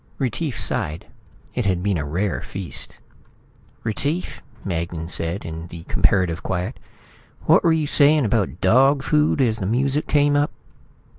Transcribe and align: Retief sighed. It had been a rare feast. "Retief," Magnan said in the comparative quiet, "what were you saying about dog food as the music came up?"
Retief 0.17 0.59
sighed. 0.59 1.05
It 1.53 1.67
had 1.67 1.83
been 1.83 1.99
a 1.99 2.03
rare 2.05 2.41
feast. 2.41 2.97
"Retief," 3.83 4.41
Magnan 4.65 5.09
said 5.09 5.45
in 5.45 5.67
the 5.67 5.83
comparative 5.83 6.41
quiet, 6.41 6.79
"what 7.43 7.63
were 7.63 7.71
you 7.71 7.85
saying 7.85 8.25
about 8.25 8.61
dog 8.61 9.03
food 9.03 9.39
as 9.41 9.59
the 9.59 9.67
music 9.67 10.07
came 10.07 10.35
up?" 10.35 10.49